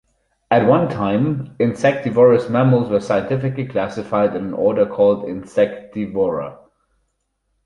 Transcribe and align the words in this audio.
At 0.49 0.65
one 0.65 0.89
time, 0.89 1.55
insectivorous 1.59 2.49
mammals 2.49 2.89
were 2.89 2.99
scientifically 3.01 3.67
classified 3.67 4.35
in 4.35 4.45
an 4.45 4.53
order 4.55 4.87
called 4.87 5.25
Insectivora. 5.25 6.57